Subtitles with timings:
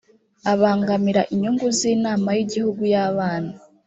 [0.51, 3.51] abangamira inyungu z inama y igihugu y’abana